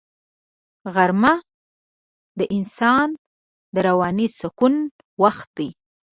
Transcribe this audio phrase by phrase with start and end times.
[0.93, 1.33] غرمه
[2.39, 3.07] د انسان
[3.73, 4.75] د رواني سکون
[5.21, 5.69] وخت دی